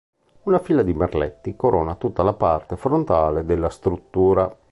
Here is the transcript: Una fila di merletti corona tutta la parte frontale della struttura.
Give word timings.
Una 0.45 0.57
fila 0.57 0.81
di 0.81 0.95
merletti 0.95 1.55
corona 1.55 1.93
tutta 1.93 2.23
la 2.23 2.33
parte 2.33 2.75
frontale 2.75 3.45
della 3.45 3.69
struttura. 3.69 4.51